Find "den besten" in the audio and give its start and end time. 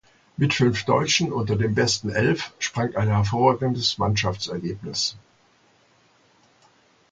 1.55-2.09